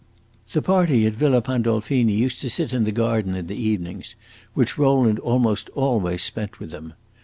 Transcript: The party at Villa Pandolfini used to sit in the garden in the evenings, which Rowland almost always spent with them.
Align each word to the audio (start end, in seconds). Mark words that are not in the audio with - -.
The 0.51 0.63
party 0.63 1.05
at 1.05 1.13
Villa 1.13 1.43
Pandolfini 1.43 2.15
used 2.15 2.41
to 2.41 2.49
sit 2.49 2.73
in 2.73 2.85
the 2.85 2.91
garden 2.91 3.35
in 3.35 3.45
the 3.45 3.55
evenings, 3.55 4.15
which 4.55 4.75
Rowland 4.75 5.19
almost 5.19 5.69
always 5.75 6.23
spent 6.23 6.59
with 6.59 6.71
them. 6.71 6.95